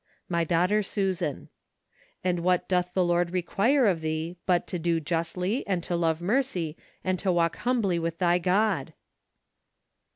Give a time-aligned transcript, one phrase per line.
[0.27, 1.49] My Daughter Susan."
[2.25, 6.21] rind what doth the Lord require of thee, hut to do justly, and to love
[6.23, 8.93] mercy, and to walk humbly with thy God?"